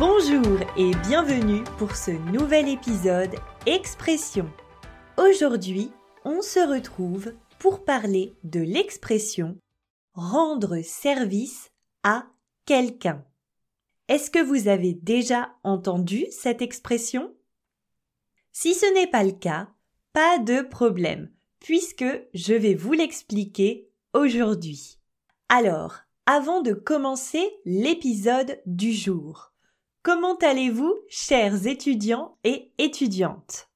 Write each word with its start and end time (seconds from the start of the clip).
Bonjour 0.00 0.58
et 0.78 0.92
bienvenue 1.06 1.62
pour 1.76 1.94
ce 1.94 2.10
nouvel 2.32 2.70
épisode 2.70 3.34
Expression. 3.66 4.50
Aujourd'hui, 5.18 5.92
on 6.24 6.40
se 6.40 6.58
retrouve 6.58 7.34
pour 7.58 7.84
parler 7.84 8.34
de 8.42 8.60
l'expression 8.60 9.58
rendre 10.14 10.80
service 10.82 11.70
à 12.02 12.24
quelqu'un. 12.64 13.22
Est-ce 14.08 14.30
que 14.30 14.42
vous 14.42 14.68
avez 14.68 14.94
déjà 14.94 15.50
entendu 15.64 16.24
cette 16.30 16.62
expression? 16.62 17.34
Si 18.52 18.72
ce 18.72 18.90
n'est 18.94 19.10
pas 19.10 19.22
le 19.22 19.32
cas, 19.32 19.68
pas 20.14 20.38
de 20.38 20.62
problème, 20.62 21.30
puisque 21.58 22.06
je 22.32 22.54
vais 22.54 22.74
vous 22.74 22.94
l'expliquer 22.94 23.90
aujourd'hui. 24.14 24.96
Alors, 25.50 25.98
avant 26.24 26.62
de 26.62 26.72
commencer 26.72 27.46
l'épisode 27.66 28.62
du 28.64 28.94
jour, 28.94 29.50
Comment 30.02 30.36
allez-vous, 30.36 30.94
chers 31.10 31.66
étudiants 31.66 32.38
et 32.42 32.72
étudiantes? 32.78 33.68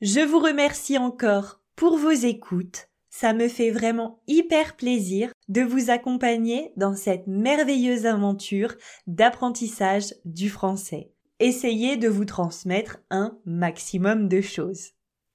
Je 0.00 0.20
vous 0.20 0.38
remercie 0.38 0.98
encore 0.98 1.60
pour 1.74 1.98
vos 1.98 2.12
écoutes. 2.12 2.88
Ça 3.10 3.32
me 3.32 3.48
fait 3.48 3.72
vraiment 3.72 4.22
hyper 4.28 4.76
plaisir 4.76 5.32
de 5.48 5.62
vous 5.62 5.90
accompagner 5.90 6.72
dans 6.76 6.94
cette 6.94 7.26
merveilleuse 7.26 8.06
aventure 8.06 8.72
d'apprentissage 9.08 10.14
du 10.24 10.48
français. 10.48 11.10
Essayez 11.40 11.96
de 11.96 12.08
vous 12.08 12.24
transmettre 12.24 12.98
un 13.10 13.36
maximum 13.44 14.28
de 14.28 14.40
choses. 14.40 14.92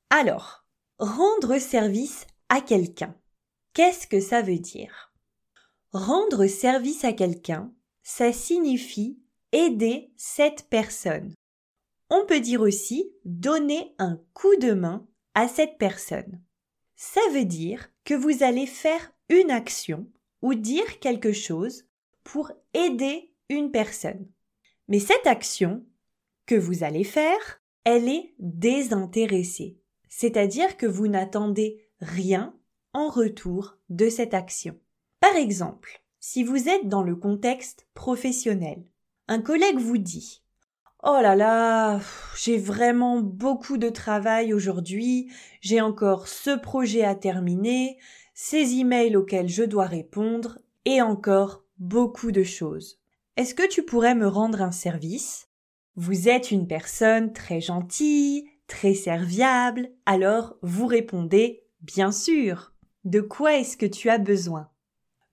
Alors, 0.10 0.64
rendre 1.00 1.58
service 1.58 2.28
à 2.48 2.62
quelqu'un. 2.62 3.14
Qu'est-ce 3.74 4.08
que 4.08 4.22
ça 4.22 4.42
veut 4.42 4.60
dire? 4.60 5.12
Rendre 5.92 6.48
service 6.48 7.04
à 7.04 7.12
quelqu'un, 7.12 7.74
ça 8.04 8.32
signifie 8.32 9.20
aider 9.52 10.12
cette 10.16 10.68
personne. 10.70 11.34
On 12.10 12.26
peut 12.26 12.40
dire 12.40 12.62
aussi 12.62 13.12
donner 13.26 13.94
un 13.98 14.22
coup 14.34 14.56
de 14.56 14.74
main 14.74 15.08
à 15.36 15.48
cette 15.48 15.78
personne. 15.78 16.42
Ça 16.96 17.22
veut 17.32 17.46
dire 17.46 17.92
que 18.04 18.14
vous 18.14 18.44
allez 18.44 18.66
faire 18.66 19.14
une 19.30 19.52
action 19.52 20.08
ou 20.42 20.54
dire 20.54 21.00
quelque 21.00 21.32
chose 21.32 21.86
pour 22.24 22.52
aider 22.74 23.34
une 23.50 23.72
personne. 23.72 24.28
Mais 24.88 25.00
cette 25.00 25.28
action 25.28 25.86
que 26.46 26.56
vous 26.56 26.84
allez 26.84 27.04
faire, 27.04 27.62
elle 27.84 28.10
est 28.10 28.34
désintéressée. 28.40 29.78
C'est-à-dire 30.10 30.78
que 30.78 30.88
vous 30.88 31.08
n'attendez 31.08 31.88
rien 32.02 32.56
en 32.94 33.10
retour 33.10 33.78
de 33.90 34.10
cette 34.10 34.34
action. 34.34 34.80
Par 35.20 35.36
exemple, 35.36 36.04
si 36.20 36.44
vous 36.44 36.68
êtes 36.68 36.88
dans 36.88 37.04
le 37.04 37.16
contexte 37.16 37.88
professionnel, 37.94 38.84
un 39.30 39.42
collègue 39.42 39.78
vous 39.78 40.00
dit 40.00 40.42
Oh 41.04 41.20
là 41.22 41.36
là, 41.36 42.02
j'ai 42.36 42.58
vraiment 42.58 43.20
beaucoup 43.22 43.78
de 43.78 43.90
travail 43.90 44.56
aujourd'hui, 44.56 45.32
j'ai 45.62 45.82
encore 45.82 46.28
ce 46.28 46.58
projet 46.58 47.04
à 47.04 47.14
terminer, 47.14 48.00
ces 48.34 48.80
emails 48.80 49.16
auxquels 49.16 49.48
je 49.48 49.64
dois 49.64 49.86
répondre, 49.86 50.58
et 50.86 51.04
encore 51.04 51.64
beaucoup 51.78 52.32
de 52.32 52.42
choses. 52.42 53.00
Est-ce 53.38 53.54
que 53.54 53.68
tu 53.68 53.84
pourrais 53.84 54.16
me 54.16 54.28
rendre 54.28 54.64
un 54.64 54.72
service? 54.72 55.48
Vous 55.96 56.28
êtes 56.28 56.50
une 56.50 56.68
personne 56.68 57.32
très 57.32 57.62
gentille, 57.62 58.50
très 58.66 58.96
serviable, 58.96 59.92
alors 60.08 60.58
vous 60.64 60.88
répondez 60.88 61.64
Bien 61.82 62.12
sûr. 62.12 62.74
De 63.06 63.22
quoi 63.22 63.58
est-ce 63.58 63.78
que 63.78 63.86
tu 63.86 64.10
as 64.10 64.18
besoin? 64.18 64.70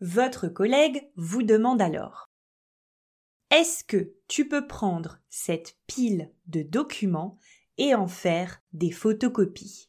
Votre 0.02 0.48
collègue 0.48 1.08
vous 1.16 1.42
demande 1.42 1.80
alors 1.80 2.25
est-ce 3.56 3.84
que 3.84 4.12
tu 4.28 4.46
peux 4.46 4.66
prendre 4.66 5.18
cette 5.30 5.78
pile 5.86 6.30
de 6.46 6.60
documents 6.60 7.38
et 7.78 7.94
en 7.94 8.06
faire 8.06 8.62
des 8.74 8.90
photocopies? 8.90 9.88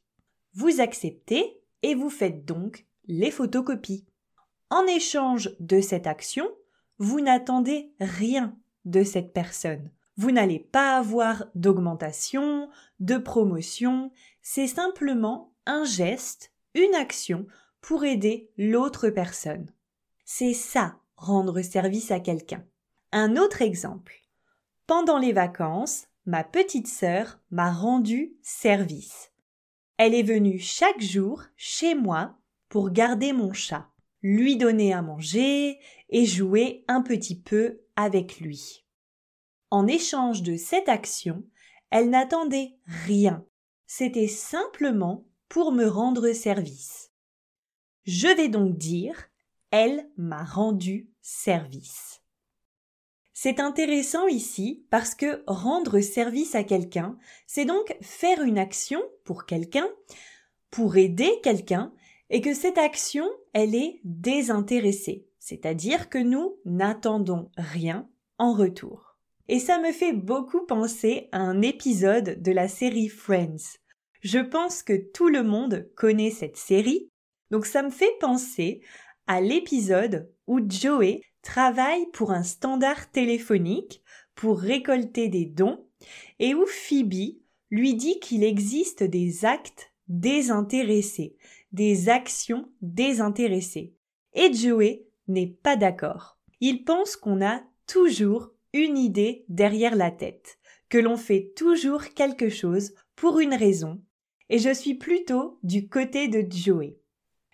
Vous 0.53 0.79
acceptez 0.79 1.59
et 1.81 1.93
vous 1.93 2.09
faites 2.09 2.45
donc 2.45 2.85
les 3.07 3.29
photocopies. 3.29 4.05
En 4.69 4.85
échange 4.85 5.53
de 5.59 5.81
cette 5.81 6.07
action, 6.07 6.49
vous 6.97 7.19
n'attendez 7.19 7.91
rien 7.99 8.57
de 8.85 9.03
cette 9.03 9.33
personne. 9.33 9.91
Vous 10.15 10.31
n'allez 10.31 10.59
pas 10.59 10.97
avoir 10.97 11.47
d'augmentation, 11.53 12.69
de 13.01 13.17
promotion, 13.17 14.13
c'est 14.41 14.67
simplement 14.67 15.51
un 15.65 15.83
geste, 15.83 16.53
une 16.73 16.95
action 16.95 17.45
pour 17.81 18.05
aider 18.05 18.49
l'autre 18.57 19.09
personne. 19.09 19.69
C'est 20.23 20.53
ça, 20.53 20.99
rendre 21.17 21.61
service 21.61 22.11
à 22.11 22.21
quelqu'un. 22.21 22.63
Un 23.11 23.37
autre 23.37 23.61
exemple. 23.61 24.15
Pendant 24.85 25.17
les 25.17 25.31
vacances, 25.31 26.07
ma 26.25 26.43
petite 26.43 26.87
sœur 26.87 27.39
m'a 27.51 27.71
rendu 27.71 28.33
service. 28.41 29.31
Elle 29.97 30.13
est 30.13 30.23
venue 30.23 30.59
chaque 30.59 31.01
jour 31.01 31.43
chez 31.55 31.95
moi 31.95 32.37
pour 32.67 32.91
garder 32.91 33.31
mon 33.31 33.53
chat, 33.53 33.89
lui 34.21 34.57
donner 34.57 34.93
à 34.93 35.01
manger 35.01 35.79
et 36.09 36.25
jouer 36.25 36.83
un 36.87 37.01
petit 37.01 37.39
peu 37.39 37.79
avec 37.95 38.39
lui. 38.39 38.85
En 39.71 39.87
échange 39.87 40.43
de 40.43 40.57
cette 40.57 40.89
action, 40.89 41.43
elle 41.89 42.09
n'attendait 42.09 42.77
rien. 42.85 43.45
C'était 43.85 44.27
simplement 44.27 45.25
pour 45.47 45.71
me 45.71 45.85
rendre 45.87 46.33
service. 46.33 47.11
Je 48.03 48.27
vais 48.27 48.49
donc 48.49 48.77
dire 48.77 49.29
elle 49.71 50.09
m'a 50.17 50.43
rendu 50.43 51.09
service. 51.21 52.16
C'est 53.39 53.59
intéressant 53.59 54.25
ici 54.25 54.83
parce 54.89 55.13
que 55.13 55.43
rendre 55.45 55.99
service 55.99 56.55
à 56.55 56.63
quelqu'un, 56.63 57.19
c'est 57.45 57.65
donc 57.65 57.95
faire 58.01 58.41
une 58.41 58.57
action 58.57 58.99
pour 59.25 59.45
quelqu'un, 59.45 59.87
pour 60.71 60.97
aider 60.97 61.29
quelqu'un, 61.43 61.93
et 62.31 62.41
que 62.41 62.55
cette 62.55 62.79
action, 62.79 63.29
elle 63.53 63.75
est 63.75 64.01
désintéressée, 64.03 65.27
c'est-à-dire 65.37 66.09
que 66.09 66.17
nous 66.17 66.57
n'attendons 66.65 67.51
rien 67.57 68.09
en 68.39 68.53
retour. 68.53 69.19
Et 69.47 69.59
ça 69.59 69.77
me 69.77 69.91
fait 69.91 70.13
beaucoup 70.13 70.65
penser 70.65 71.29
à 71.31 71.37
un 71.37 71.61
épisode 71.61 72.41
de 72.41 72.51
la 72.51 72.67
série 72.67 73.07
Friends. 73.07 73.77
Je 74.21 74.39
pense 74.39 74.81
que 74.81 75.11
tout 75.11 75.29
le 75.29 75.43
monde 75.43 75.87
connaît 75.95 76.31
cette 76.31 76.57
série, 76.57 77.11
donc 77.51 77.67
ça 77.67 77.83
me 77.83 77.91
fait 77.91 78.17
penser 78.19 78.81
à 79.27 79.41
l'épisode 79.41 80.27
où 80.47 80.59
Joey 80.67 81.21
travaille 81.47 82.07
pour 82.07 82.31
un 82.31 82.43
standard 82.43 83.09
téléphonique 83.09 84.03
pour 84.35 84.59
récolter 84.59 85.29
des 85.29 85.45
dons 85.45 85.87
et 86.39 86.53
où 86.53 86.65
Phoebe 86.65 87.37
lui 87.71 87.95
dit 87.95 88.19
qu'il 88.19 88.43
existe 88.43 89.01
des 89.01 89.45
actes 89.45 89.93
désintéressés, 90.09 91.37
des 91.71 92.09
actions 92.09 92.69
désintéressées. 92.81 93.95
Et 94.33 94.53
Joey 94.53 95.07
n'est 95.29 95.47
pas 95.47 95.77
d'accord. 95.77 96.37
Il 96.59 96.83
pense 96.83 97.15
qu'on 97.15 97.41
a 97.41 97.63
toujours 97.87 98.51
une 98.73 98.97
idée 98.97 99.45
derrière 99.47 99.95
la 99.95 100.11
tête, 100.11 100.59
que 100.89 100.97
l'on 100.97 101.15
fait 101.15 101.53
toujours 101.55 102.09
quelque 102.09 102.49
chose 102.49 102.93
pour 103.15 103.39
une 103.39 103.53
raison, 103.53 104.01
et 104.49 104.59
je 104.59 104.73
suis 104.73 104.95
plutôt 104.95 105.59
du 105.63 105.87
côté 105.87 106.27
de 106.27 106.45
Joey. 106.51 106.97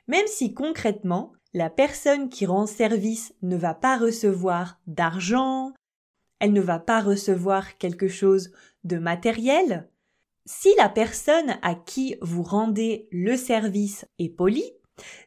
Même 0.07 0.25
si 0.25 0.55
concrètement, 0.55 1.33
la 1.53 1.69
personne 1.69 2.29
qui 2.29 2.45
rend 2.45 2.65
service 2.65 3.33
ne 3.41 3.55
va 3.55 3.73
pas 3.73 3.97
recevoir 3.97 4.79
d'argent, 4.87 5.73
elle 6.39 6.53
ne 6.53 6.61
va 6.61 6.79
pas 6.79 7.01
recevoir 7.01 7.77
quelque 7.77 8.07
chose 8.07 8.51
de 8.83 8.97
matériel, 8.97 9.89
Si 10.45 10.67
la 10.77 10.89
personne 10.89 11.57
à 11.61 11.73
qui 11.73 12.17
vous 12.21 12.43
rendez 12.43 13.07
le 13.13 13.37
service 13.37 14.05
est 14.19 14.27
polie, 14.27 14.73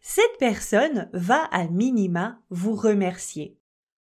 cette 0.02 0.36
personne 0.38 1.08
va 1.14 1.44
à 1.44 1.68
minima 1.68 2.38
vous 2.50 2.74
remercier. 2.74 3.56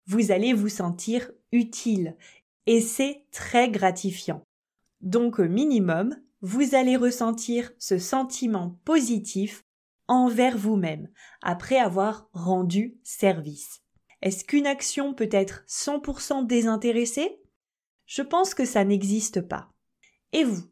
Vous 0.07 0.31
allez 0.31 0.53
vous 0.53 0.69
sentir 0.69 1.33
utile 1.51 2.17
et 2.67 2.81
c'est 2.81 3.25
très 3.33 3.71
gratifiant. 3.71 4.45
Donc 5.01 5.41
au 5.41 5.49
minimum, 5.49 6.17
vous 6.43 6.77
allez 6.77 6.97
ressentir 6.97 7.73
ce 7.81 7.99
sentiment 7.99 8.79
positif 8.85 9.65
envers 10.11 10.59
vous-même 10.59 11.09
après 11.41 11.79
avoir 11.79 12.29
rendu 12.33 12.99
service. 13.05 13.81
Est-ce 14.23 14.45
qu'une 14.45 14.67
action 14.67 15.15
peut 15.15 15.29
être 15.31 15.65
100% 15.69 16.47
désintéressée? 16.47 17.41
Je 18.07 18.23
pense 18.23 18.53
que 18.53 18.65
ça 18.65 18.85
n'existe 18.85 19.41
pas. 19.41 19.71
Et 20.33 20.43
vous, 20.43 20.65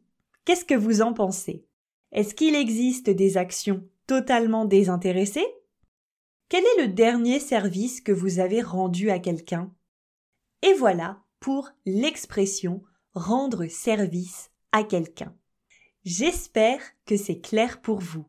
qu'est-ce 0.43 0.65
que 0.65 0.75
vous 0.75 1.01
en 1.01 1.13
pensez? 1.13 1.65
Est-ce 2.11 2.35
qu'il 2.35 2.53
existe 2.53 3.09
des 3.09 3.37
actions 3.37 3.87
totalement 4.07 4.65
désintéressées? 4.65 5.47
Quel 6.49 6.65
est 6.65 6.81
le 6.81 6.87
dernier 6.89 7.39
service 7.39 8.01
que 8.01 8.11
vous 8.11 8.39
avez 8.39 8.61
rendu 8.61 9.09
à 9.09 9.19
quelqu'un? 9.19 9.73
Et 10.63 10.73
voilà 10.73 11.23
pour 11.39 11.69
l'expression 11.85 12.83
rendre 13.13 13.67
service 13.67 14.51
à 14.73 14.83
quelqu'un. 14.83 15.33
J'espère 16.03 16.81
que 17.05 17.15
c'est 17.15 17.39
clair 17.39 17.81
pour 17.81 17.99
vous. 17.99 18.25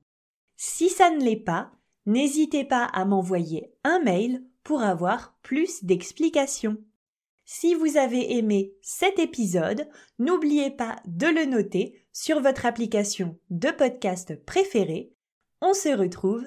Si 0.63 0.91
ça 0.91 1.09
ne 1.09 1.25
l'est 1.25 1.37
pas, 1.37 1.73
n'hésitez 2.05 2.65
pas 2.65 2.85
à 2.85 3.07
m'envoyer 3.07 3.73
un 3.83 3.99
mail 3.99 4.45
pour 4.63 4.83
avoir 4.83 5.39
plus 5.43 5.83
d'explications. 5.85 6.77
Si 7.47 7.75
vous 7.75 7.97
avez 7.97 8.37
aimé 8.37 8.75
cet 8.83 9.19
épisode, 9.19 9.89
n'oubliez 10.19 10.71
pas 10.71 10.97
de 11.07 11.29
le 11.29 11.47
noter 11.47 12.05
sur 12.13 12.43
votre 12.43 12.67
application 12.67 13.39
de 13.49 13.71
podcast 13.71 14.35
préférée. 14.45 15.15
On 15.63 15.73
se 15.73 15.89
retrouve 15.89 16.47